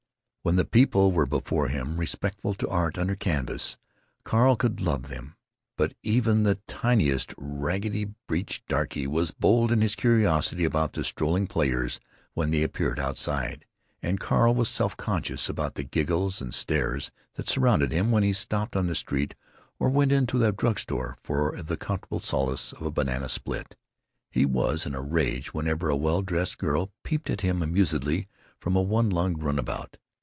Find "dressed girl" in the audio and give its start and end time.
26.23-26.89